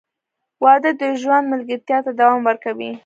[0.63, 2.91] •واده د ژوند ملګرتیا ته دوام ورکوي.